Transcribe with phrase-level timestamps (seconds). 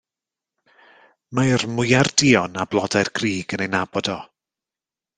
[1.41, 4.21] Mae'r mwyar duon a blodau'r grug yn ei nabod o.